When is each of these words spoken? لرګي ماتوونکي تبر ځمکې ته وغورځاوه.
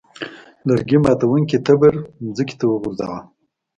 لرګي 0.67 0.97
ماتوونکي 1.03 1.57
تبر 1.67 1.93
ځمکې 2.35 2.55
ته 2.59 2.65
وغورځاوه. 2.67 3.19